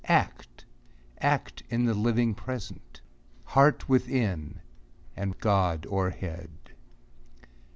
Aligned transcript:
Act,— 0.05 0.65
act 1.19 1.61
in 1.69 1.85
the 1.85 1.93
living 1.93 2.33
Present! 2.33 3.01
Heart 3.45 3.87
within, 3.87 4.61
and 5.15 5.37
God 5.37 5.85
o'erhead 5.91 6.49